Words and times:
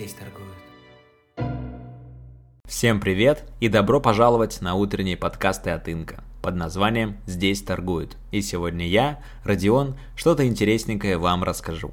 здесь 0.00 0.14
торгуют. 0.14 0.48
Всем 2.66 3.00
привет 3.00 3.44
и 3.60 3.68
добро 3.68 4.00
пожаловать 4.00 4.62
на 4.62 4.74
утренние 4.74 5.16
подкасты 5.18 5.70
от 5.70 5.88
Инка 5.88 6.24
под 6.40 6.56
названием 6.56 7.18
«Здесь 7.26 7.60
торгуют». 7.60 8.16
И 8.30 8.40
сегодня 8.40 8.88
я, 8.88 9.22
Родион, 9.44 9.96
что-то 10.16 10.46
интересненькое 10.46 11.18
вам 11.18 11.44
расскажу. 11.44 11.90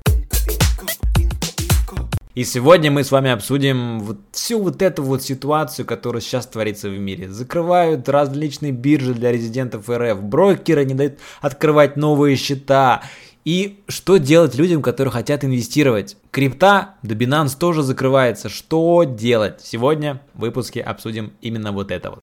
И 2.33 2.45
сегодня 2.45 2.91
мы 2.91 3.03
с 3.03 3.11
вами 3.11 3.31
обсудим 3.31 3.99
вот 3.99 4.19
всю 4.31 4.61
вот 4.61 4.81
эту 4.81 5.03
вот 5.03 5.23
ситуацию, 5.23 5.85
которая 5.85 6.21
сейчас 6.21 6.45
творится 6.45 6.87
в 6.87 6.97
мире. 6.97 7.27
Закрывают 7.27 8.07
различные 8.07 8.71
биржи 8.71 9.15
для 9.15 9.33
резидентов 9.33 9.89
РФ, 9.89 10.21
брокеры 10.21 10.85
не 10.85 10.93
дают 10.93 11.19
открывать 11.41 11.97
новые 11.97 12.37
счета. 12.37 13.01
И 13.47 13.79
что 13.87 14.17
делать 14.17 14.55
людям, 14.55 14.81
которые 14.81 15.09
хотят 15.09 15.45
инвестировать? 15.45 16.17
Крипта, 16.31 16.95
да 17.01 17.15
Binance 17.15 17.57
тоже 17.57 17.81
закрывается. 17.81 18.49
Что 18.49 19.05
делать? 19.05 19.61
Сегодня 19.63 20.21
в 20.33 20.41
выпуске 20.41 20.81
обсудим 20.81 21.31
именно 21.39 21.71
вот 21.71 21.89
это 21.89 22.09
вот. 22.09 22.19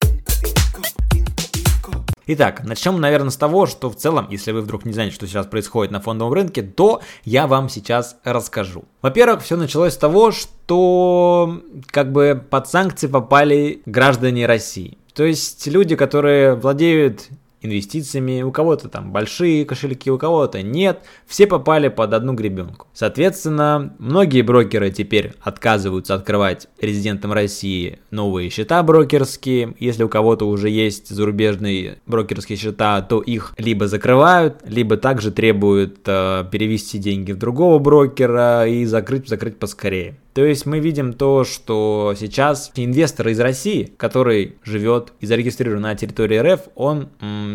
Итак, 2.27 2.65
начнем, 2.65 3.01
наверное, 3.01 3.31
с 3.31 3.39
того, 3.39 3.65
что 3.65 3.89
в 3.89 3.97
целом, 3.97 4.29
если 4.31 4.53
вы 4.53 4.61
вдруг 4.61 4.85
не 4.85 4.93
знаете, 4.93 5.15
что 5.15 5.27
сейчас 5.27 5.47
происходит 5.47 5.93
на 5.93 6.01
фондовом 6.03 6.35
рынке, 6.35 6.61
то 6.61 7.01
я 7.25 7.47
вам 7.47 7.71
сейчас 7.71 8.19
расскажу. 8.23 8.85
Во-первых, 9.01 9.43
все 9.43 9.57
началось 9.57 9.95
с 9.95 9.97
того, 9.97 10.31
что 10.31 11.63
как 11.87 12.13
бы 12.13 12.39
под 12.51 12.69
санкции 12.69 13.07
попали 13.07 13.81
граждане 13.87 14.45
России. 14.45 14.99
То 15.15 15.25
есть 15.25 15.67
люди, 15.69 15.97
которые 15.97 16.55
владеют 16.55 17.31
инвестициями, 17.65 18.43
у 18.43 18.53
кого-то 18.53 18.89
там 18.89 19.13
большие 19.13 19.65
кошельки, 19.65 20.11
у 20.11 20.19
кого-то 20.19 20.63
нет, 20.63 21.03
все 21.27 21.47
попали 21.47 21.89
под 21.89 22.13
одну 22.13 22.35
гребенку. 22.35 22.87
Соответственно, 22.93 23.95
многие 23.99 24.43
брокеры 24.43 24.91
теперь 24.91 25.33
отказываются 25.41 26.15
открывать 26.15 26.69
резидентам 26.81 27.33
России 27.33 27.99
новые 28.11 28.51
счета 28.51 28.83
брокерские, 28.83 29.75
если 29.79 30.05
у 30.05 30.09
кого-то 30.09 30.47
уже 30.49 30.69
есть 30.69 31.09
зарубежные 31.09 31.99
брокерские 32.07 32.59
счета, 32.59 33.01
то 33.03 33.21
их 33.21 33.55
либо 33.59 33.89
закрывают, 33.89 34.63
либо 34.67 34.97
также 34.97 35.31
требуют 35.31 36.01
э, 36.07 36.45
перевести 36.51 36.99
деньги 36.99 37.33
в 37.33 37.39
другого 37.39 37.79
брокера 37.79 38.67
и 38.67 38.85
закрыть, 38.85 39.29
закрыть 39.29 39.59
поскорее. 39.59 40.19
То 40.35 40.45
есть 40.45 40.67
мы 40.67 40.81
видим 40.81 41.13
то, 41.13 41.45
что 41.45 42.15
сейчас 42.19 42.73
инвестор 42.75 43.29
из 43.29 43.39
России, 43.39 43.85
который 43.97 44.57
живет 44.65 45.13
и 45.21 45.27
зарегистрирован 45.27 45.83
на 45.83 45.95
территории 45.95 46.39
РФ, 46.39 46.61
он, 46.75 47.09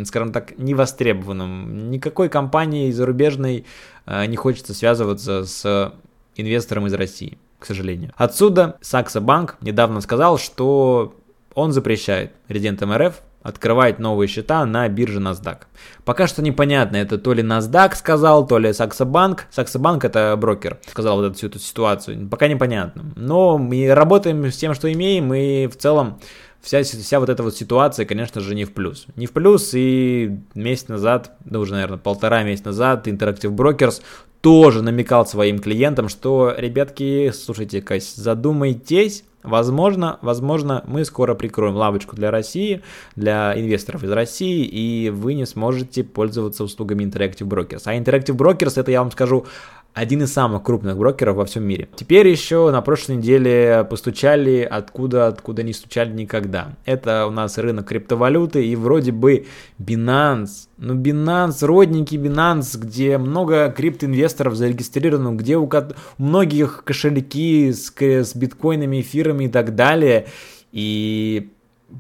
скажем 0.06 0.32
так, 0.32 0.58
не 0.58 0.74
востребованным. 0.74 1.92
Никакой 1.92 2.30
компании 2.30 2.90
зарубежной 2.92 3.66
э, 4.06 4.26
не 4.28 4.38
хочется 4.38 4.74
связываться 4.74 5.44
с 5.44 5.94
инвестором 6.38 6.88
из 6.88 6.94
России, 6.94 7.38
к 7.60 7.66
сожалению. 7.66 8.14
Отсюда 8.16 8.78
Сакса 8.80 9.20
Банк 9.20 9.58
недавно 9.60 10.00
сказал, 10.00 10.38
что 10.38 11.16
он 11.54 11.74
запрещает 11.74 12.32
резидентам 12.48 12.96
РФ 12.96 13.22
открывать 13.42 14.00
новые 14.00 14.28
счета 14.28 14.66
на 14.66 14.88
бирже 14.90 15.20
NASDAQ. 15.20 15.60
Пока 16.06 16.28
что 16.28 16.42
непонятно, 16.42 16.98
это 16.98 17.18
то 17.18 17.34
ли 17.34 17.44
NASDAQ 17.44 17.96
сказал, 17.96 18.46
то 18.46 18.58
ли 18.58 18.74
Саксобанк. 18.74 19.46
Саксобанк 19.52 20.04
это 20.04 20.36
брокер, 20.38 20.78
сказал 20.88 21.18
вот 21.18 21.26
эту 21.26 21.36
всю 21.36 21.48
эту 21.48 21.60
ситуацию. 21.60 22.28
Пока 22.28 22.48
непонятно. 22.48 23.06
Но 23.16 23.58
мы 23.58 23.94
работаем 23.94 24.46
с 24.46 24.58
тем, 24.58 24.74
что 24.74 24.92
имеем, 24.92 25.34
и 25.34 25.68
в 25.68 25.78
целом 25.78 26.20
вся, 26.62 26.84
вся 26.84 27.20
вот 27.20 27.30
эта 27.30 27.44
вот 27.44 27.56
ситуация, 27.56 28.06
конечно 28.06 28.42
же, 28.42 28.56
не 28.56 28.66
в 28.66 28.74
плюс. 28.74 29.06
Не 29.16 29.26
в 29.26 29.32
плюс, 29.32 29.72
и 29.74 30.40
месяц 30.56 30.88
назад, 30.88 31.32
да 31.46 31.60
уже, 31.60 31.74
наверное, 31.74 31.98
полтора 31.98 32.44
месяца 32.44 32.68
назад 32.68 33.08
Interactive 33.08 33.56
Brokers 33.56 34.02
тоже 34.42 34.82
намекал 34.82 35.26
своим 35.26 35.60
клиентам, 35.60 36.08
что, 36.10 36.54
ребятки, 36.58 37.32
слушайте-ка, 37.32 38.00
задумайтесь, 38.00 39.24
Возможно, 39.44 40.20
возможно, 40.22 40.84
мы 40.86 41.06
скоро 41.06 41.34
прикроем 41.34 41.76
лавочку 41.76 42.16
для 42.16 42.30
России, 42.30 42.82
для 43.16 43.58
инвесторов 43.58 44.04
из 44.04 44.12
России, 44.12 44.66
и 44.66 45.10
вы 45.10 45.34
не 45.34 45.46
сможете 45.46 46.04
пользоваться 46.04 46.66
услугами 46.66 47.04
Interactive 47.04 47.48
Brokers. 47.48 47.84
А 47.86 47.96
Interactive 47.96 48.36
Brokers, 48.36 48.80
это 48.80 48.92
я 48.92 49.02
вам 49.02 49.12
скажу, 49.12 49.46
один 49.94 50.24
из 50.24 50.32
самых 50.32 50.64
крупных 50.64 50.98
брокеров 50.98 51.36
во 51.36 51.46
всем 51.46 51.64
мире. 51.64 51.90
Теперь 51.96 52.28
еще 52.28 52.72
на 52.72 52.82
прошлой 52.82 53.18
неделе 53.18 53.86
постучали 53.90 54.62
откуда, 54.62 55.28
откуда 55.28 55.64
не 55.64 55.74
стучали 55.74 56.14
никогда. 56.14 56.76
Это 56.86 57.26
у 57.26 57.32
нас 57.32 57.58
рынок 57.58 57.88
криптовалюты 57.88 58.66
и 58.66 58.76
вроде 58.76 59.12
бы 59.12 59.48
Binance. 59.80 60.68
Ну, 60.78 60.96
Binance, 60.96 61.66
родненький 61.66 62.18
Binance, 62.18 62.78
где 62.78 63.18
много 63.18 63.74
криптоинвесторов 63.76 64.56
зарегистрировано, 64.56 65.36
где 65.36 65.58
у 65.58 65.70
многих 66.18 66.84
кошельки 66.86 67.72
с, 67.72 67.94
с 68.00 68.36
биткоинами, 68.36 69.02
эфирами 69.02 69.46
и 69.46 69.50
так 69.50 69.76
далее. 69.76 70.28
И 70.72 71.50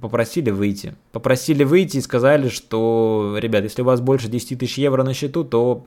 попросили 0.01 0.51
выйти. 0.51 0.95
Попросили 1.11 1.63
выйти 1.63 1.97
и 1.97 2.01
сказали, 2.01 2.49
что, 2.49 3.35
ребят, 3.39 3.63
если 3.63 3.81
у 3.81 3.85
вас 3.85 3.99
больше 3.99 4.27
10 4.27 4.59
тысяч 4.59 4.77
евро 4.77 5.03
на 5.03 5.13
счету, 5.13 5.43
то 5.43 5.85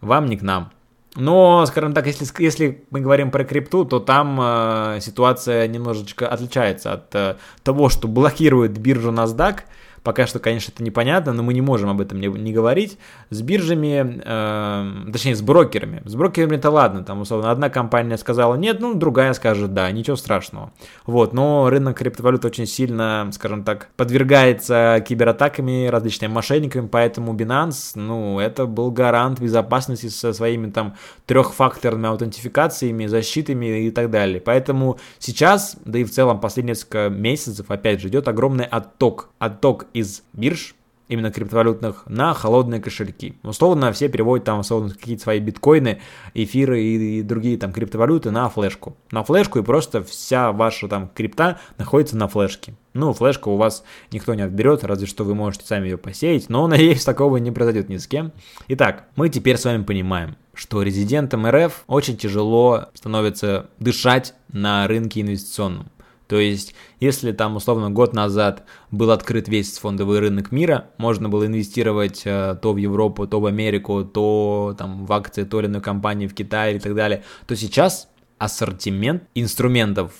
вам 0.00 0.26
не 0.26 0.36
к 0.36 0.42
нам. 0.42 0.70
Но, 1.16 1.64
скажем 1.66 1.92
так, 1.94 2.06
если, 2.06 2.26
если 2.42 2.84
мы 2.90 3.00
говорим 3.00 3.30
про 3.30 3.44
крипту, 3.44 3.84
то 3.84 4.00
там 4.00 4.38
э, 4.40 4.98
ситуация 5.00 5.68
немножечко 5.68 6.26
отличается 6.26 6.92
от 6.94 7.14
э, 7.14 7.36
того, 7.62 7.88
что 7.88 8.08
блокирует 8.08 8.78
биржу 8.78 9.12
NASDAQ, 9.12 9.60
Пока 10.04 10.26
что, 10.26 10.38
конечно, 10.38 10.70
это 10.70 10.82
непонятно, 10.82 11.32
но 11.32 11.42
мы 11.42 11.54
не 11.54 11.62
можем 11.62 11.88
об 11.88 12.00
этом 12.00 12.20
не, 12.20 12.28
не 12.28 12.52
говорить. 12.52 12.98
С 13.30 13.40
биржами, 13.42 14.22
э, 14.22 15.10
точнее, 15.10 15.34
с 15.34 15.40
брокерами. 15.42 16.02
С 16.04 16.14
брокерами 16.14 16.56
это 16.56 16.70
ладно, 16.70 17.02
там, 17.02 17.22
условно, 17.22 17.50
одна 17.50 17.70
компания 17.70 18.18
сказала 18.18 18.54
нет, 18.54 18.80
ну, 18.80 18.94
другая 18.94 19.32
скажет 19.32 19.72
да, 19.72 19.90
ничего 19.90 20.16
страшного. 20.16 20.72
Вот, 21.06 21.32
но 21.32 21.70
рынок 21.70 21.96
криптовалют 21.96 22.44
очень 22.44 22.66
сильно, 22.66 23.30
скажем 23.32 23.64
так, 23.64 23.88
подвергается 23.96 25.02
кибератаками, 25.08 25.86
различными 25.86 26.32
мошенниками, 26.32 26.86
поэтому 26.86 27.34
Binance, 27.34 27.92
ну, 27.94 28.38
это 28.38 28.66
был 28.66 28.90
гарант 28.90 29.40
безопасности 29.40 30.08
со 30.08 30.34
своими 30.34 30.70
там 30.70 30.96
трехфакторными 31.24 32.08
аутентификациями, 32.08 33.06
защитами 33.06 33.86
и 33.86 33.90
так 33.90 34.10
далее. 34.10 34.40
Поэтому 34.40 34.98
сейчас, 35.18 35.76
да 35.86 35.98
и 35.98 36.04
в 36.04 36.10
целом 36.10 36.40
последние 36.40 36.74
несколько 36.74 37.08
месяцев, 37.08 37.70
опять 37.70 38.00
же, 38.00 38.08
идет 38.08 38.28
огромный 38.28 38.66
отток, 38.66 39.30
отток 39.38 39.86
из 39.94 40.22
бирж, 40.34 40.74
именно 41.08 41.30
криптовалютных, 41.30 42.04
на 42.06 42.34
холодные 42.34 42.80
кошельки. 42.80 43.36
Условно 43.42 43.92
все 43.92 44.08
переводят 44.08 44.44
там 44.44 44.60
условно 44.60 44.90
какие-то 44.90 45.22
свои 45.22 45.38
биткоины, 45.38 46.00
эфиры 46.34 46.82
и, 46.82 47.18
и 47.18 47.22
другие 47.22 47.58
там 47.58 47.72
криптовалюты 47.72 48.30
на 48.30 48.48
флешку. 48.48 48.96
На 49.10 49.22
флешку 49.22 49.58
и 49.58 49.62
просто 49.62 50.02
вся 50.02 50.52
ваша 50.52 50.88
там 50.88 51.08
крипта 51.14 51.58
находится 51.78 52.16
на 52.16 52.28
флешке. 52.28 52.74
Ну, 52.94 53.12
флешку 53.12 53.50
у 53.50 53.56
вас 53.56 53.84
никто 54.12 54.34
не 54.34 54.42
отберет, 54.42 54.84
разве 54.84 55.06
что 55.06 55.24
вы 55.24 55.34
можете 55.34 55.66
сами 55.66 55.88
ее 55.88 55.98
посеять, 55.98 56.48
но, 56.48 56.66
надеюсь, 56.68 57.04
такого 57.04 57.36
не 57.38 57.50
произойдет 57.50 57.88
ни 57.88 57.96
с 57.96 58.06
кем. 58.06 58.32
Итак, 58.68 59.04
мы 59.16 59.28
теперь 59.28 59.56
с 59.56 59.64
вами 59.64 59.82
понимаем, 59.82 60.36
что 60.54 60.82
резидентам 60.82 61.46
РФ 61.46 61.84
очень 61.86 62.16
тяжело 62.16 62.86
становится 62.94 63.68
дышать 63.78 64.34
на 64.52 64.86
рынке 64.86 65.20
инвестиционном. 65.20 65.88
То 66.26 66.38
есть, 66.38 66.74
если 67.00 67.32
там, 67.32 67.56
условно, 67.56 67.90
год 67.90 68.14
назад 68.14 68.64
был 68.90 69.10
открыт 69.10 69.48
весь 69.48 69.78
фондовый 69.78 70.20
рынок 70.20 70.52
мира, 70.52 70.90
можно 70.96 71.28
было 71.28 71.46
инвестировать 71.46 72.22
э, 72.24 72.56
то 72.60 72.72
в 72.72 72.76
Европу, 72.78 73.26
то 73.26 73.40
в 73.40 73.46
Америку, 73.46 74.04
то 74.04 74.74
там 74.78 75.04
в 75.04 75.12
акции 75.12 75.44
той 75.44 75.62
или 75.62 75.68
иной 75.68 75.82
компании 75.82 76.26
в 76.26 76.34
Китае 76.34 76.76
и 76.76 76.78
так 76.78 76.94
далее, 76.94 77.24
то 77.46 77.54
сейчас 77.56 78.08
ассортимент 78.38 79.24
инструментов 79.34 80.12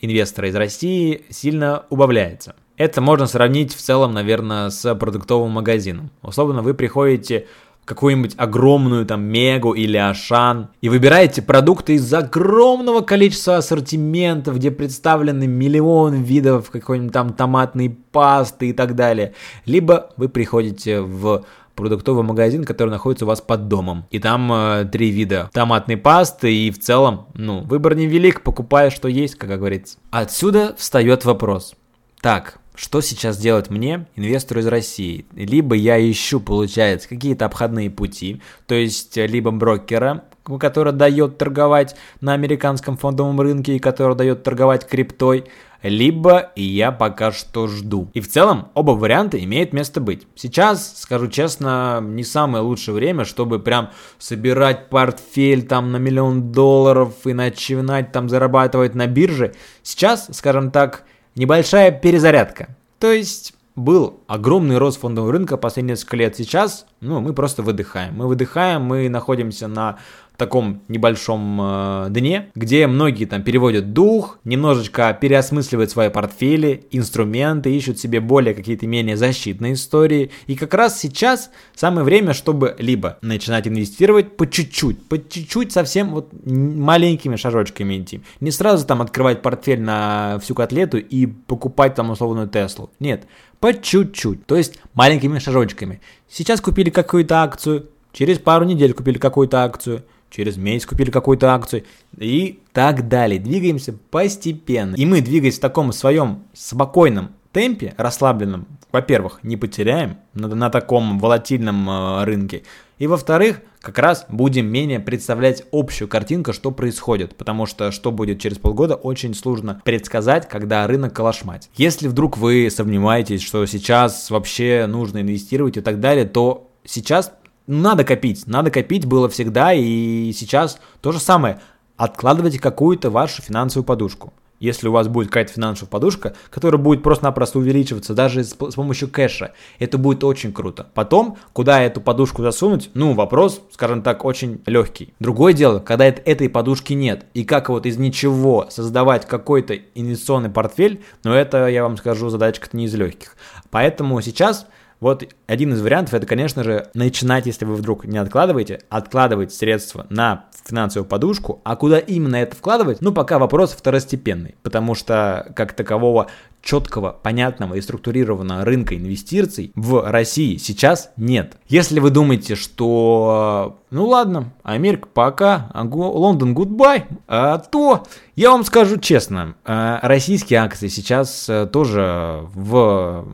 инвестора 0.00 0.48
из 0.48 0.54
России 0.54 1.24
сильно 1.30 1.84
убавляется. 1.90 2.54
Это 2.76 3.00
можно 3.00 3.26
сравнить 3.26 3.74
в 3.74 3.80
целом, 3.80 4.12
наверное, 4.12 4.68
с 4.68 4.94
продуктовым 4.94 5.52
магазином. 5.52 6.10
Условно, 6.20 6.60
вы 6.60 6.74
приходите 6.74 7.46
какую-нибудь 7.86 8.34
огромную 8.36 9.06
там 9.06 9.22
Мегу 9.22 9.72
или 9.72 9.96
Ашан 9.96 10.68
и 10.82 10.90
выбираете 10.90 11.40
продукты 11.40 11.94
из 11.94 12.12
огромного 12.12 13.00
количества 13.00 13.56
ассортиментов, 13.56 14.56
где 14.56 14.70
представлены 14.70 15.46
миллион 15.46 16.22
видов 16.22 16.70
какой-нибудь 16.70 17.12
там 17.12 17.32
томатной 17.32 17.88
пасты 17.88 18.70
и 18.70 18.72
так 18.74 18.94
далее. 18.94 19.32
Либо 19.64 20.10
вы 20.16 20.28
приходите 20.28 21.00
в 21.00 21.44
продуктовый 21.76 22.24
магазин, 22.24 22.64
который 22.64 22.90
находится 22.90 23.24
у 23.24 23.28
вас 23.28 23.40
под 23.40 23.68
домом. 23.68 24.06
И 24.10 24.18
там 24.18 24.52
э, 24.52 24.88
три 24.90 25.10
вида 25.10 25.50
томатной 25.52 25.96
пасты, 25.96 26.52
и 26.52 26.70
в 26.70 26.80
целом, 26.80 27.26
ну, 27.34 27.60
выбор 27.60 27.94
невелик, 27.94 28.42
покупая, 28.42 28.90
что 28.90 29.08
есть, 29.08 29.36
как 29.36 29.50
говорится. 29.50 29.98
Отсюда 30.10 30.74
встает 30.76 31.24
вопрос. 31.24 31.74
Так, 32.20 32.58
что 32.76 33.00
сейчас 33.00 33.38
делать 33.38 33.70
мне, 33.70 34.06
инвестору 34.14 34.60
из 34.60 34.66
России? 34.66 35.26
Либо 35.34 35.74
я 35.74 35.98
ищу, 35.98 36.40
получается, 36.40 37.08
какие-то 37.08 37.46
обходные 37.46 37.90
пути, 37.90 38.42
то 38.66 38.74
есть 38.74 39.16
э, 39.16 39.26
либо 39.26 39.50
брокера, 39.50 40.24
который 40.60 40.92
дает 40.92 41.38
торговать 41.38 41.96
на 42.20 42.34
американском 42.34 42.96
фондовом 42.96 43.40
рынке 43.40 43.76
и 43.76 43.80
который 43.80 44.14
дает 44.14 44.42
торговать 44.42 44.86
криптой, 44.86 45.46
либо 45.82 46.52
я 46.56 46.92
пока 46.92 47.32
что 47.32 47.66
жду. 47.66 48.10
И 48.14 48.20
в 48.20 48.28
целом 48.28 48.68
оба 48.74 48.92
варианта 48.92 49.42
имеют 49.42 49.72
место 49.72 50.00
быть. 50.00 50.26
Сейчас, 50.34 51.00
скажу 51.00 51.28
честно, 51.28 52.00
не 52.02 52.24
самое 52.24 52.62
лучшее 52.62 52.94
время, 52.94 53.24
чтобы 53.24 53.58
прям 53.58 53.90
собирать 54.18 54.88
портфель 54.88 55.66
там 55.66 55.92
на 55.92 55.96
миллион 55.96 56.52
долларов 56.52 57.14
и 57.24 57.32
начинать 57.32 58.12
там 58.12 58.28
зарабатывать 58.28 58.94
на 58.94 59.06
бирже. 59.06 59.54
Сейчас, 59.82 60.28
скажем 60.32 60.70
так, 60.70 61.04
небольшая 61.36 61.92
перезарядка. 61.92 62.76
То 62.98 63.12
есть 63.12 63.52
был 63.76 64.20
огромный 64.26 64.78
рост 64.78 64.98
фондового 65.00 65.32
рынка 65.32 65.58
последние 65.58 65.92
несколько 65.92 66.16
лет. 66.16 66.34
Сейчас, 66.34 66.86
ну, 67.00 67.20
мы 67.20 67.34
просто 67.34 67.62
выдыхаем. 67.62 68.14
Мы 68.16 68.26
выдыхаем, 68.26 68.82
мы 68.82 69.08
находимся 69.10 69.68
на 69.68 69.98
таком 70.36 70.82
небольшом 70.88 71.58
э, 71.60 72.06
дне, 72.10 72.50
где 72.54 72.86
многие 72.86 73.24
там 73.24 73.42
переводят 73.42 73.92
дух, 73.92 74.38
немножечко 74.44 75.16
переосмысливают 75.18 75.90
свои 75.90 76.08
портфели, 76.08 76.84
инструменты, 76.90 77.74
ищут 77.74 77.98
себе 77.98 78.20
более 78.20 78.54
какие-то 78.54 78.86
менее 78.86 79.16
защитные 79.16 79.74
истории. 79.74 80.30
И 80.46 80.56
как 80.56 80.74
раз 80.74 81.00
сейчас 81.00 81.50
самое 81.74 82.04
время, 82.04 82.32
чтобы 82.32 82.76
либо 82.78 83.18
начинать 83.22 83.66
инвестировать 83.66 84.36
по 84.36 84.48
чуть-чуть, 84.48 85.08
по 85.08 85.18
чуть-чуть 85.18 85.72
совсем 85.72 86.10
вот 86.10 86.30
маленькими 86.44 87.36
шажочками 87.36 87.98
идти. 87.98 88.20
Не 88.40 88.50
сразу 88.50 88.86
там 88.86 89.02
открывать 89.02 89.42
портфель 89.42 89.80
на 89.80 90.38
всю 90.42 90.54
котлету 90.54 90.98
и 90.98 91.26
покупать 91.26 91.94
там 91.94 92.10
условную 92.10 92.48
Теслу. 92.48 92.90
Нет, 93.00 93.24
по 93.60 93.72
чуть-чуть, 93.72 94.46
то 94.46 94.56
есть 94.56 94.78
маленькими 94.94 95.38
шажочками. 95.38 96.00
Сейчас 96.28 96.60
купили 96.60 96.90
какую-то 96.90 97.42
акцию, 97.42 97.88
через 98.12 98.38
пару 98.38 98.64
недель 98.64 98.92
купили 98.92 99.18
какую-то 99.18 99.62
акцию, 99.62 100.04
через 100.30 100.56
месяц 100.56 100.86
купили 100.86 101.10
какую-то 101.10 101.52
акцию 101.52 101.84
и 102.16 102.60
так 102.72 103.08
далее. 103.08 103.40
Двигаемся 103.40 103.92
постепенно. 104.10 104.94
И 104.94 105.06
мы, 105.06 105.20
двигаясь 105.20 105.58
в 105.58 105.60
таком 105.60 105.92
своем 105.92 106.44
спокойном 106.52 107.32
темпе, 107.52 107.94
расслабленном, 107.96 108.66
во-первых, 108.92 109.40
не 109.42 109.56
потеряем 109.56 110.18
на, 110.34 110.48
на 110.48 110.70
таком 110.70 111.18
волатильном 111.18 111.88
э, 111.88 112.24
рынке, 112.24 112.62
и 112.98 113.06
во-вторых, 113.06 113.60
как 113.80 113.98
раз 113.98 114.24
будем 114.28 114.66
менее 114.66 115.00
представлять 115.00 115.64
общую 115.70 116.08
картинку, 116.08 116.54
что 116.54 116.70
происходит, 116.70 117.36
потому 117.36 117.66
что 117.66 117.92
что 117.92 118.10
будет 118.10 118.40
через 118.40 118.58
полгода, 118.58 118.94
очень 118.94 119.34
сложно 119.34 119.82
предсказать, 119.84 120.48
когда 120.48 120.86
рынок 120.86 121.12
калашмать. 121.12 121.68
Если 121.76 122.08
вдруг 122.08 122.38
вы 122.38 122.68
сомневаетесь, 122.70 123.42
что 123.42 123.66
сейчас 123.66 124.30
вообще 124.30 124.86
нужно 124.88 125.20
инвестировать 125.20 125.76
и 125.76 125.82
так 125.82 126.00
далее, 126.00 126.24
то 126.24 126.70
сейчас 126.84 127.32
надо 127.66 128.04
копить, 128.04 128.46
надо 128.46 128.70
копить 128.70 129.06
было 129.06 129.28
всегда 129.28 129.72
и 129.72 130.32
сейчас 130.32 130.78
то 131.00 131.12
же 131.12 131.18
самое. 131.18 131.60
Откладывайте 131.96 132.58
какую-то 132.58 133.10
вашу 133.10 133.42
финансовую 133.42 133.84
подушку 133.84 134.32
если 134.60 134.88
у 134.88 134.92
вас 134.92 135.08
будет 135.08 135.28
какая-то 135.28 135.52
финансовая 135.52 135.90
подушка, 135.90 136.34
которая 136.50 136.80
будет 136.80 137.02
просто-напросто 137.02 137.58
увеличиваться 137.58 138.14
даже 138.14 138.44
с, 138.44 138.54
помощью 138.54 139.08
кэша, 139.08 139.52
это 139.78 139.98
будет 139.98 140.24
очень 140.24 140.52
круто. 140.52 140.88
Потом, 140.94 141.36
куда 141.52 141.82
эту 141.82 142.00
подушку 142.00 142.42
засунуть, 142.42 142.90
ну, 142.94 143.12
вопрос, 143.12 143.60
скажем 143.72 144.02
так, 144.02 144.24
очень 144.24 144.62
легкий. 144.66 145.14
Другое 145.20 145.52
дело, 145.52 145.80
когда 145.80 146.06
это, 146.06 146.22
этой 146.22 146.48
подушки 146.48 146.92
нет, 146.92 147.26
и 147.34 147.44
как 147.44 147.68
вот 147.68 147.86
из 147.86 147.98
ничего 147.98 148.66
создавать 148.70 149.26
какой-то 149.26 149.74
инвестиционный 149.94 150.50
портфель, 150.50 151.02
но 151.24 151.34
это, 151.34 151.66
я 151.68 151.82
вам 151.82 151.96
скажу, 151.96 152.28
задачка-то 152.28 152.76
не 152.76 152.86
из 152.86 152.94
легких. 152.94 153.36
Поэтому 153.70 154.20
сейчас 154.22 154.66
вот 155.00 155.28
один 155.46 155.72
из 155.72 155.82
вариантов 155.82 156.14
это, 156.14 156.26
конечно 156.26 156.64
же, 156.64 156.88
начинать, 156.94 157.46
если 157.46 157.64
вы 157.64 157.74
вдруг 157.74 158.06
не 158.06 158.18
откладываете, 158.18 158.80
откладывать 158.88 159.52
средства 159.52 160.06
на 160.08 160.46
финансовую 160.64 161.08
подушку, 161.08 161.60
а 161.64 161.76
куда 161.76 161.98
именно 161.98 162.36
это 162.36 162.56
вкладывать, 162.56 163.00
ну 163.00 163.12
пока 163.12 163.38
вопрос 163.38 163.72
второстепенный, 163.72 164.54
потому 164.62 164.94
что 164.94 165.52
как 165.54 165.74
такового 165.74 166.28
четкого, 166.62 167.12
понятного 167.12 167.74
и 167.74 167.80
структурированного 167.80 168.64
рынка 168.64 168.96
инвестиций 168.96 169.70
в 169.76 170.10
России 170.10 170.56
сейчас 170.56 171.12
нет. 171.16 171.56
Если 171.68 172.00
вы 172.00 172.10
думаете, 172.10 172.56
что 172.56 173.78
ну 173.90 174.06
ладно, 174.06 174.52
Америка 174.64 175.08
пока, 175.12 175.70
а 175.72 175.84
Лондон 175.84 176.54
гудбай, 176.54 177.04
а 177.28 177.58
то 177.58 178.04
я 178.34 178.50
вам 178.50 178.64
скажу 178.64 178.98
честно, 178.98 179.54
а, 179.64 180.00
российские 180.02 180.58
акции 180.58 180.88
сейчас 180.88 181.48
э, 181.48 181.66
тоже 181.66 182.40
в 182.54 183.26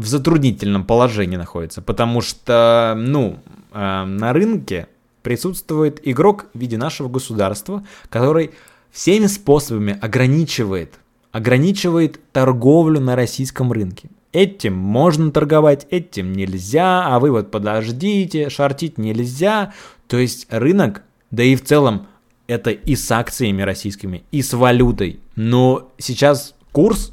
в 0.00 0.06
затруднительном 0.06 0.84
положении 0.84 1.36
находится, 1.36 1.82
потому 1.82 2.20
что, 2.20 2.94
ну, 2.96 3.38
э, 3.72 4.04
на 4.04 4.32
рынке 4.32 4.88
присутствует 5.22 6.00
игрок 6.02 6.46
в 6.54 6.58
виде 6.58 6.78
нашего 6.78 7.08
государства, 7.08 7.84
который 8.08 8.52
всеми 8.90 9.26
способами 9.26 9.98
ограничивает, 10.00 10.94
ограничивает 11.32 12.18
торговлю 12.32 13.00
на 13.00 13.14
российском 13.14 13.72
рынке. 13.72 14.08
Этим 14.32 14.74
можно 14.74 15.30
торговать, 15.32 15.86
этим 15.90 16.32
нельзя, 16.32 17.06
а 17.06 17.18
вы 17.18 17.30
вот 17.30 17.50
подождите, 17.50 18.48
шортить 18.48 18.96
нельзя. 18.96 19.74
То 20.06 20.18
есть 20.18 20.46
рынок, 20.50 21.02
да 21.30 21.42
и 21.42 21.56
в 21.56 21.64
целом 21.64 22.06
это 22.46 22.70
и 22.70 22.96
с 22.96 23.10
акциями 23.10 23.62
российскими, 23.62 24.24
и 24.30 24.42
с 24.42 24.52
валютой. 24.52 25.20
Но 25.36 25.90
сейчас 25.98 26.54
курс 26.72 27.10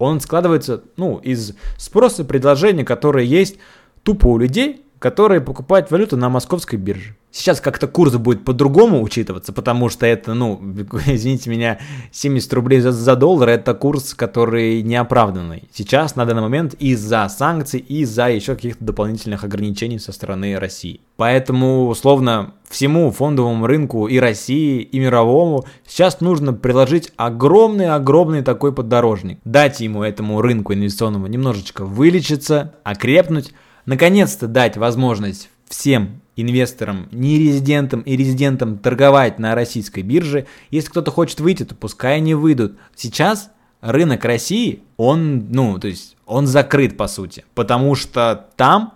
он 0.00 0.20
складывается 0.20 0.82
ну, 0.96 1.18
из 1.18 1.54
спроса 1.76 2.22
и 2.22 2.26
предложения, 2.26 2.84
которые 2.84 3.28
есть 3.28 3.58
тупо 4.02 4.28
у 4.28 4.38
людей, 4.38 4.84
которые 5.00 5.40
покупают 5.40 5.90
валюту 5.90 6.16
на 6.16 6.28
московской 6.28 6.78
бирже. 6.78 7.16
Сейчас 7.32 7.60
как-то 7.60 7.86
курс 7.88 8.14
будет 8.16 8.44
по-другому 8.44 9.02
учитываться, 9.02 9.52
потому 9.52 9.88
что 9.88 10.04
это, 10.04 10.34
ну, 10.34 10.60
извините 11.06 11.48
меня, 11.48 11.78
70 12.12 12.52
рублей 12.52 12.80
за, 12.80 12.92
за 12.92 13.16
доллар 13.16 13.48
это 13.48 13.72
курс, 13.72 14.14
который 14.14 14.82
неоправданный. 14.82 15.64
Сейчас 15.72 16.16
на 16.16 16.26
данный 16.26 16.42
момент 16.42 16.74
из-за 16.74 17.26
санкций, 17.28 17.80
из-за 17.80 18.28
еще 18.28 18.54
каких-то 18.56 18.84
дополнительных 18.84 19.42
ограничений 19.42 19.98
со 19.98 20.12
стороны 20.12 20.58
России. 20.58 21.00
Поэтому, 21.16 21.88
условно, 21.88 22.54
всему 22.68 23.10
фондовому 23.10 23.66
рынку 23.66 24.06
и 24.06 24.18
России, 24.18 24.82
и 24.82 24.98
мировому 24.98 25.64
сейчас 25.86 26.20
нужно 26.20 26.52
приложить 26.52 27.10
огромный-огромный 27.16 28.42
такой 28.42 28.74
поддорожник. 28.74 29.38
Дать 29.44 29.80
ему, 29.80 30.02
этому 30.02 30.42
рынку 30.42 30.74
инвестиционному 30.74 31.26
немножечко 31.26 31.86
вылечиться, 31.86 32.74
окрепнуть, 32.84 33.54
наконец-то 33.90 34.46
дать 34.46 34.76
возможность 34.76 35.50
всем 35.68 36.20
инвесторам, 36.36 37.08
не 37.10 37.40
резидентам 37.40 38.02
и 38.02 38.16
резидентам 38.16 38.78
торговать 38.78 39.40
на 39.40 39.56
российской 39.56 40.02
бирже. 40.02 40.46
Если 40.70 40.90
кто-то 40.90 41.10
хочет 41.10 41.40
выйти, 41.40 41.64
то 41.64 41.74
пускай 41.74 42.18
они 42.18 42.34
выйдут. 42.34 42.78
Сейчас 42.94 43.50
рынок 43.80 44.24
России, 44.24 44.84
он, 44.96 45.48
ну, 45.50 45.76
то 45.80 45.88
есть 45.88 46.16
он 46.24 46.46
закрыт 46.46 46.96
по 46.96 47.08
сути, 47.08 47.44
потому 47.56 47.96
что 47.96 48.48
там 48.54 48.94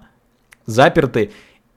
заперты 0.64 1.32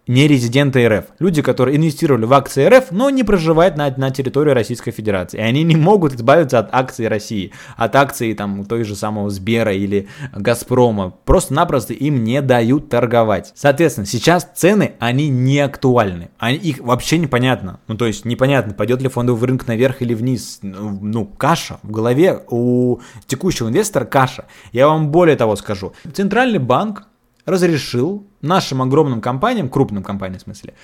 не 0.07 0.27
резиденты 0.27 0.87
РФ. 0.87 1.05
Люди, 1.19 1.41
которые 1.41 1.77
инвестировали 1.77 2.25
в 2.25 2.33
акции 2.33 2.65
РФ, 2.65 2.91
но 2.91 3.09
не 3.09 3.23
проживают 3.23 3.77
на, 3.77 3.93
на 3.95 4.11
территории 4.11 4.51
Российской 4.51 4.91
Федерации. 4.91 5.37
И 5.37 5.41
они 5.41 5.63
не 5.63 5.75
могут 5.75 6.13
избавиться 6.15 6.59
от 6.59 6.69
акций 6.73 7.07
России, 7.07 7.51
от 7.75 7.95
акций 7.95 8.33
там 8.33 8.65
той 8.65 8.83
же 8.83 8.95
самого 8.95 9.29
Сбера 9.29 9.73
или 9.73 10.07
Газпрома. 10.33 11.13
Просто-напросто 11.25 11.93
им 11.93 12.23
не 12.23 12.41
дают 12.41 12.89
торговать. 12.89 13.51
Соответственно, 13.55 14.07
сейчас 14.07 14.49
цены, 14.55 14.93
они 14.99 15.29
не 15.29 15.59
актуальны. 15.59 16.29
Они, 16.37 16.57
их 16.57 16.79
вообще 16.79 17.17
непонятно. 17.17 17.79
Ну, 17.87 17.95
то 17.95 18.05
есть 18.05 18.25
непонятно, 18.25 18.73
пойдет 18.73 19.01
ли 19.01 19.09
фондовый 19.09 19.47
рынок 19.47 19.67
наверх 19.67 20.01
или 20.01 20.13
вниз. 20.13 20.59
Ну, 20.61 21.25
каша 21.25 21.79
в 21.83 21.91
голове 21.91 22.43
у 22.49 22.99
текущего 23.25 23.69
инвестора 23.69 24.05
каша. 24.05 24.45
Я 24.71 24.87
вам 24.87 25.11
более 25.11 25.35
того 25.35 25.55
скажу. 25.55 25.93
Центральный 26.13 26.59
банк 26.59 27.07
разрешил 27.47 28.27
нашим 28.41 28.83
огромным 28.83 29.21
компаниям, 29.21 29.69
крупным 29.69 30.03
компаниям 30.03 30.39
в 30.39 30.43
смысле, 30.43 30.75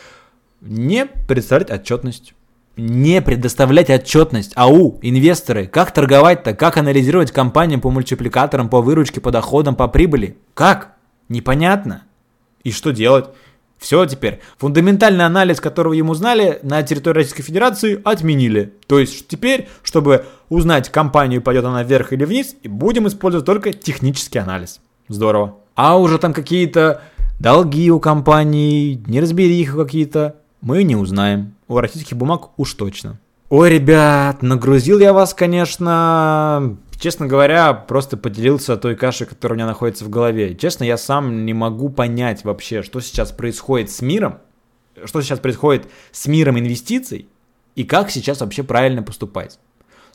не 0.62 1.06
представлять 1.06 1.70
отчетность. 1.70 2.34
Не 2.76 3.22
предоставлять 3.22 3.92
отчетность. 3.92 4.54
Ау, 4.56 4.98
инвесторы, 5.04 5.68
как 5.68 5.92
торговать-то? 5.92 6.56
Как 6.56 6.78
анализировать 6.78 7.32
компаниям 7.32 7.82
по 7.82 7.92
мультипликаторам, 7.92 8.68
по 8.68 8.82
выручке, 8.82 9.22
по 9.22 9.30
доходам, 9.30 9.76
по 9.76 9.88
прибыли? 9.88 10.38
Как? 10.56 10.96
Непонятно. 11.30 12.04
И 12.64 12.72
что 12.72 12.92
делать? 12.92 13.26
Все 13.78 14.06
теперь. 14.06 14.40
Фундаментальный 14.58 15.26
анализ, 15.26 15.60
которого 15.60 15.94
ему 15.94 16.14
знали, 16.16 16.60
на 16.64 16.82
территории 16.82 17.18
Российской 17.18 17.44
Федерации 17.44 18.02
отменили. 18.04 18.74
То 18.88 18.98
есть 18.98 19.28
теперь, 19.28 19.68
чтобы 19.84 20.26
узнать, 20.50 20.90
компанию 20.90 21.42
пойдет 21.42 21.66
она 21.66 21.84
вверх 21.84 22.14
или 22.14 22.24
вниз, 22.24 22.56
будем 22.64 23.08
использовать 23.08 23.46
только 23.46 23.74
технический 23.74 24.40
анализ. 24.40 24.80
Здорово. 25.10 25.58
А 25.76 25.98
уже 25.98 26.18
там 26.20 26.34
какие-то 26.34 27.02
долги 27.40 27.92
у 27.92 28.00
компании, 28.00 29.04
неразберихи 29.08 29.72
какие-то, 29.72 30.38
мы 30.62 30.84
не 30.84 30.96
узнаем. 30.96 31.56
У 31.68 31.78
российских 31.78 32.16
бумаг 32.16 32.58
уж 32.58 32.74
точно. 32.74 33.20
Ой, 33.50 33.70
ребят, 33.70 34.42
нагрузил 34.42 35.00
я 35.00 35.14
вас, 35.14 35.34
конечно. 35.34 36.78
Честно 36.98 37.28
говоря, 37.28 37.74
просто 37.74 38.18
поделился 38.18 38.78
той 38.78 38.96
кашей, 38.96 39.28
которая 39.28 39.56
у 39.56 39.58
меня 39.58 39.68
находится 39.68 40.06
в 40.06 40.10
голове. 40.10 40.56
Честно, 40.56 40.86
я 40.86 40.98
сам 40.98 41.46
не 41.46 41.54
могу 41.54 41.90
понять 41.90 42.44
вообще, 42.46 42.82
что 42.82 43.02
сейчас 43.02 43.32
происходит 43.32 43.92
с 43.92 44.02
миром, 44.02 44.40
что 45.04 45.22
сейчас 45.22 45.40
происходит 45.40 45.88
с 46.12 46.28
миром 46.28 46.58
инвестиций 46.58 47.28
и 47.76 47.84
как 47.84 48.10
сейчас 48.10 48.42
вообще 48.42 48.64
правильно 48.64 49.04
поступать. 49.04 49.60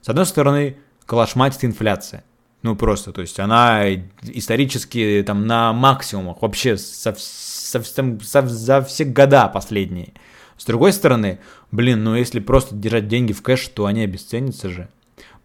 С 0.00 0.08
одной 0.08 0.26
стороны, 0.26 0.78
калашматит 1.04 1.64
инфляция. 1.64 2.24
Ну 2.62 2.74
просто, 2.74 3.12
то 3.12 3.20
есть 3.20 3.38
она 3.38 3.84
исторически 4.22 5.22
там 5.26 5.46
на 5.46 5.72
максимумах 5.72 6.42
вообще 6.42 6.76
со, 6.76 7.14
со, 7.16 7.82
со, 7.82 8.46
за 8.48 8.82
все 8.82 9.04
года 9.04 9.46
последние. 9.48 10.12
С 10.56 10.64
другой 10.64 10.92
стороны, 10.92 11.38
блин, 11.70 12.02
ну 12.02 12.16
если 12.16 12.40
просто 12.40 12.74
держать 12.74 13.06
деньги 13.06 13.32
в 13.32 13.42
кэш, 13.42 13.68
то 13.68 13.86
они 13.86 14.02
обесценятся 14.02 14.68
же. 14.68 14.88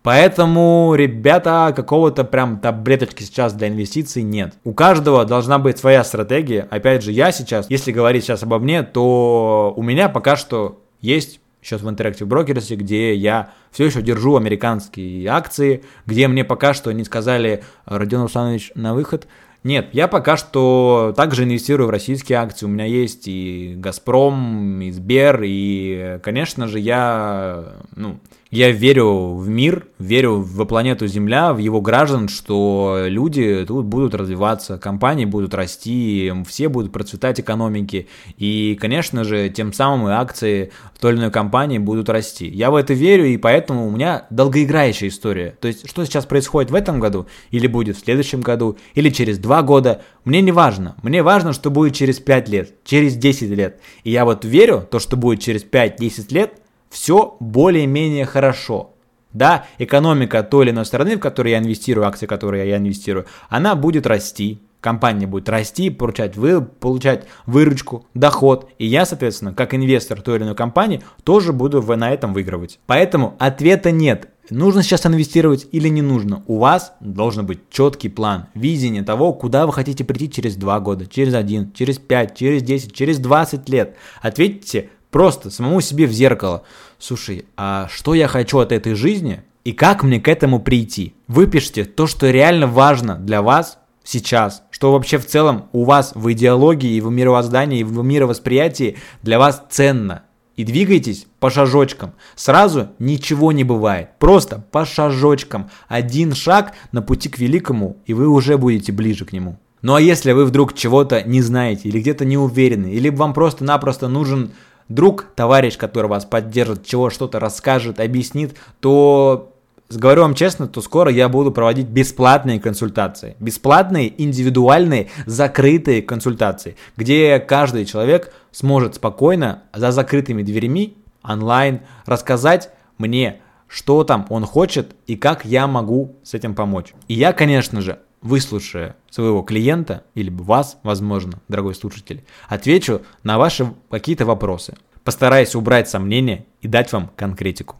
Поэтому, 0.01 0.95
ребята, 0.95 1.71
какого-то 1.73 2.25
прям 2.25 2.59
таблеточки 2.59 3.23
сейчас 3.23 3.53
для 3.53 3.69
инвестиций 3.69 4.21
нет. 4.21 4.53
У 4.65 4.73
каждого 4.73 5.23
должна 5.23 5.59
быть 5.59 5.77
своя 5.77 6.03
стратегия. 6.03 6.67
Опять 6.69 7.03
же, 7.03 7.13
я 7.13 7.31
сейчас, 7.31 7.69
если 7.69 7.93
говорить 7.93 8.25
сейчас 8.25 8.43
обо 8.43 8.59
мне, 8.59 8.83
то 8.83 9.73
у 9.77 9.81
меня 9.81 10.09
пока 10.09 10.35
что 10.35 10.83
есть 10.99 11.39
сейчас 11.63 11.81
в 11.81 11.87
Interactive 11.87 12.27
Brokers, 12.27 12.75
где 12.75 13.15
я 13.15 13.51
все 13.71 13.85
еще 13.85 14.01
держу 14.01 14.35
американские 14.35 15.27
акции, 15.27 15.83
где 16.05 16.27
мне 16.27 16.43
пока 16.43 16.73
что 16.73 16.91
не 16.91 17.03
сказали, 17.03 17.63
Родион 17.85 18.23
Русланович, 18.23 18.71
на 18.75 18.93
выход– 18.93 19.27
нет, 19.63 19.89
я 19.93 20.07
пока 20.07 20.37
что 20.37 21.13
также 21.15 21.43
инвестирую 21.43 21.87
в 21.87 21.91
российские 21.91 22.39
акции. 22.39 22.65
У 22.65 22.69
меня 22.69 22.85
есть 22.85 23.27
и 23.27 23.75
Газпром, 23.77 24.81
и 24.81 24.91
Сбер, 24.91 25.41
и, 25.43 26.19
конечно 26.21 26.67
же, 26.67 26.79
я, 26.79 27.73
ну, 27.95 28.19
я 28.53 28.71
верю 28.71 29.33
в 29.33 29.47
мир, 29.49 29.87
верю 29.97 30.35
в 30.35 30.65
планету 30.65 31.07
Земля, 31.07 31.53
в 31.53 31.57
его 31.57 31.81
граждан, 31.81 32.27
что 32.27 33.05
люди 33.07 33.65
тут 33.67 33.85
будут 33.85 34.13
развиваться, 34.13 34.77
компании 34.77 35.25
будут 35.25 35.53
расти, 35.55 36.31
все 36.47 36.67
будут 36.67 36.91
процветать 36.91 37.39
экономики. 37.39 38.07
И, 38.37 38.77
конечно 38.79 39.23
же, 39.23 39.49
тем 39.49 39.73
самым 39.73 40.09
и 40.09 40.11
акции 40.11 40.71
той 40.99 41.11
или 41.11 41.19
иной 41.19 41.31
компании 41.31 41.79
будут 41.79 42.07
расти. 42.09 42.47
Я 42.47 42.71
в 42.71 42.75
это 42.75 42.93
верю, 42.93 43.25
и 43.25 43.35
поэтому 43.37 43.87
у 43.87 43.91
меня 43.91 44.25
долгоиграющая 44.29 45.09
история. 45.09 45.55
То 45.59 45.67
есть, 45.67 45.89
что 45.89 46.05
сейчас 46.05 46.25
происходит 46.25 46.71
в 46.71 46.75
этом 46.75 46.99
году, 46.99 47.27
или 47.51 47.67
будет 47.67 47.97
в 47.97 48.05
следующем 48.05 48.39
году, 48.39 48.77
или 48.93 49.09
через 49.09 49.37
два 49.37 49.52
года, 49.61 50.01
мне 50.25 50.41
не 50.41 50.51
важно. 50.51 50.95
Мне 51.03 51.21
важно, 51.21 51.53
что 51.53 51.69
будет 51.69 51.93
через 51.93 52.19
5 52.19 52.49
лет, 52.49 52.83
через 52.83 53.15
10 53.15 53.49
лет. 53.49 53.79
И 54.03 54.11
я 54.11 54.25
вот 54.25 54.45
верю, 54.45 54.87
то, 54.89 54.99
что 54.99 55.17
будет 55.17 55.41
через 55.41 55.63
5-10 55.63 56.33
лет, 56.33 56.53
все 56.89 57.37
более-менее 57.39 58.25
хорошо. 58.25 58.91
Да, 59.33 59.65
экономика 59.79 60.43
той 60.43 60.65
или 60.65 60.71
иной 60.71 60.85
страны, 60.85 61.17
в 61.17 61.19
которой 61.19 61.51
я 61.51 61.57
инвестирую, 61.57 62.07
акции, 62.07 62.27
в 62.27 62.29
которые 62.29 62.69
я 62.69 62.77
инвестирую, 62.77 63.25
она 63.49 63.73
будет 63.73 64.05
расти, 64.05 64.61
компания 64.79 65.25
будет 65.25 65.49
расти, 65.49 65.89
получать, 65.89 66.37
вы, 66.37 66.61
получать 66.61 67.25
выручку, 67.47 68.05
доход, 68.13 68.69
и 68.77 68.85
я, 68.85 69.05
соответственно, 69.05 69.53
как 69.53 69.73
инвестор 69.73 70.21
той 70.21 70.37
или 70.37 70.43
иной 70.43 70.55
компании, 70.55 71.01
тоже 71.23 71.51
буду 71.51 71.81
на 71.81 72.11
этом 72.11 72.33
выигрывать. 72.33 72.79
Поэтому 72.85 73.35
ответа 73.39 73.89
нет. 73.89 74.29
Нужно 74.53 74.83
сейчас 74.83 75.05
инвестировать 75.05 75.67
или 75.71 75.87
не 75.87 76.01
нужно? 76.01 76.43
У 76.47 76.59
вас 76.59 76.93
должен 76.99 77.45
быть 77.45 77.59
четкий 77.71 78.09
план, 78.09 78.45
видение 78.53 79.01
того, 79.01 79.33
куда 79.33 79.65
вы 79.65 79.73
хотите 79.73 80.03
прийти 80.03 80.31
через 80.31 80.55
2 80.55 80.79
года, 80.79 81.05
через 81.07 81.33
1, 81.33 81.73
через 81.73 81.97
5, 81.97 82.37
через 82.37 82.61
10, 82.61 82.93
через 82.93 83.17
20 83.17 83.67
лет. 83.69 83.95
Ответьте 84.21 84.89
Просто 85.13 85.51
самому 85.51 85.79
себе 85.79 86.07
в 86.07 86.11
зеркало. 86.11 86.63
Слушай, 86.97 87.45
а 87.55 87.87
что 87.91 88.15
я 88.15 88.27
хочу 88.27 88.57
от 88.57 88.71
этой 88.71 88.95
жизни 88.95 89.43
и 89.63 89.71
как 89.71 90.03
мне 90.03 90.19
к 90.19 90.27
этому 90.27 90.59
прийти? 90.59 91.13
Выпишите 91.27 91.85
то, 91.85 92.07
что 92.07 92.31
реально 92.31 92.65
важно 92.65 93.15
для 93.15 93.43
вас 93.43 93.77
сейчас, 94.03 94.63
что 94.71 94.91
вообще 94.91 95.19
в 95.19 95.27
целом 95.27 95.65
у 95.71 95.83
вас 95.83 96.13
в 96.15 96.31
идеологии, 96.31 96.95
и 96.95 97.01
в 97.01 97.11
мировоздании, 97.11 97.81
и 97.81 97.83
в 97.83 98.03
мировосприятии 98.03 98.97
для 99.21 99.37
вас 99.37 99.63
ценно. 99.69 100.23
И 100.55 100.63
двигайтесь 100.63 101.25
по 101.39 101.49
шажочкам. 101.49 102.13
Сразу 102.35 102.89
ничего 102.99 103.51
не 103.51 103.63
бывает. 103.63 104.09
Просто 104.19 104.63
по 104.71 104.85
шажочкам. 104.85 105.69
Один 105.87 106.33
шаг 106.33 106.73
на 106.91 107.01
пути 107.01 107.29
к 107.29 107.39
великому, 107.39 107.97
и 108.05 108.13
вы 108.13 108.27
уже 108.27 108.57
будете 108.57 108.91
ближе 108.91 109.25
к 109.25 109.33
нему. 109.33 109.57
Ну 109.81 109.95
а 109.95 110.01
если 110.01 110.31
вы 110.31 110.45
вдруг 110.45 110.75
чего-то 110.75 111.23
не 111.23 111.41
знаете, 111.41 111.89
или 111.89 111.99
где-то 111.99 112.23
не 112.23 112.37
уверены, 112.37 112.93
или 112.93 113.09
вам 113.09 113.33
просто-напросто 113.33 114.07
нужен 114.07 114.51
друг, 114.89 115.27
товарищ, 115.35 115.77
который 115.77 116.07
вас 116.07 116.25
поддержит, 116.25 116.85
чего 116.85 117.09
что-то 117.09 117.39
расскажет, 117.39 117.99
объяснит, 117.99 118.55
то 118.79 119.52
Говорю 119.97 120.21
вам 120.23 120.35
честно, 120.35 120.67
то 120.67 120.81
скоро 120.81 121.11
я 121.11 121.29
буду 121.29 121.51
проводить 121.51 121.87
бесплатные 121.87 122.59
консультации. 122.59 123.35
Бесплатные, 123.39 124.21
индивидуальные, 124.21 125.09
закрытые 125.25 126.01
консультации, 126.01 126.75
где 126.97 127.39
каждый 127.39 127.85
человек 127.85 128.33
сможет 128.51 128.95
спокойно 128.95 129.63
за 129.73 129.91
закрытыми 129.91 130.43
дверями 130.43 130.93
онлайн 131.23 131.81
рассказать 132.05 132.69
мне, 132.97 133.41
что 133.67 134.03
там 134.03 134.25
он 134.29 134.45
хочет 134.45 134.95
и 135.07 135.15
как 135.15 135.45
я 135.45 135.67
могу 135.67 136.15
с 136.23 136.33
этим 136.33 136.53
помочь. 136.53 136.93
И 137.07 137.15
я, 137.15 137.33
конечно 137.33 137.81
же, 137.81 137.99
выслушая 138.21 138.95
своего 139.09 139.41
клиента 139.41 140.03
или 140.15 140.29
вас, 140.29 140.77
возможно, 140.83 141.39
дорогой 141.47 141.75
слушатель, 141.75 142.23
отвечу 142.47 143.01
на 143.23 143.37
ваши 143.37 143.73
какие-то 143.89 144.25
вопросы. 144.25 144.75
Постараюсь 145.03 145.55
убрать 145.55 145.89
сомнения 145.89 146.45
и 146.61 146.67
дать 146.67 146.91
вам 146.93 147.11
конкретику. 147.15 147.75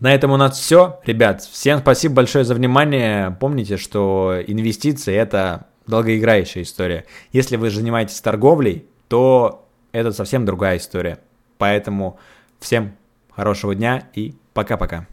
На 0.00 0.14
этом 0.14 0.30
у 0.30 0.36
нас 0.36 0.58
все. 0.58 1.00
Ребят, 1.04 1.42
всем 1.42 1.80
спасибо 1.80 2.16
большое 2.16 2.44
за 2.44 2.54
внимание. 2.54 3.36
Помните, 3.40 3.76
что 3.76 4.36
инвестиции 4.46 5.14
это 5.14 5.66
долгоиграющая 5.86 6.62
история. 6.62 7.04
Если 7.32 7.56
вы 7.56 7.70
занимаетесь 7.70 8.20
торговлей, 8.20 8.86
то 9.08 9.66
это 9.90 10.12
совсем 10.12 10.44
другая 10.44 10.76
история. 10.76 11.18
Поэтому 11.56 12.18
всем 12.60 12.92
хорошего 13.34 13.74
дня 13.74 14.08
и 14.14 14.34
пока-пока. 14.52 15.06